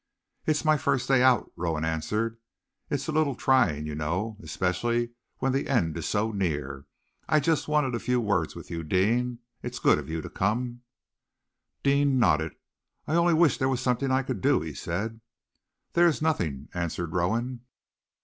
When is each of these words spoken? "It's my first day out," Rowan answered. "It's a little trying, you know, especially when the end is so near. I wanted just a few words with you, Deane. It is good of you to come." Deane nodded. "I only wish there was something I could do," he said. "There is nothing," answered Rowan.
"It's 0.47 0.65
my 0.65 0.77
first 0.77 1.07
day 1.07 1.21
out," 1.21 1.51
Rowan 1.55 1.85
answered. 1.85 2.39
"It's 2.89 3.07
a 3.07 3.11
little 3.11 3.35
trying, 3.35 3.85
you 3.85 3.93
know, 3.93 4.35
especially 4.41 5.11
when 5.37 5.51
the 5.51 5.67
end 5.69 5.95
is 5.95 6.07
so 6.07 6.31
near. 6.31 6.87
I 7.29 7.33
wanted 7.35 7.43
just 7.43 7.67
a 7.69 7.99
few 7.99 8.19
words 8.19 8.55
with 8.55 8.71
you, 8.71 8.81
Deane. 8.83 9.41
It 9.61 9.73
is 9.73 9.79
good 9.79 9.99
of 9.99 10.09
you 10.09 10.21
to 10.23 10.29
come." 10.31 10.81
Deane 11.83 12.17
nodded. 12.17 12.55
"I 13.05 13.13
only 13.13 13.35
wish 13.35 13.59
there 13.59 13.69
was 13.69 13.79
something 13.79 14.09
I 14.09 14.23
could 14.23 14.41
do," 14.41 14.61
he 14.61 14.73
said. 14.73 15.21
"There 15.93 16.07
is 16.07 16.19
nothing," 16.19 16.69
answered 16.73 17.13
Rowan. 17.13 17.61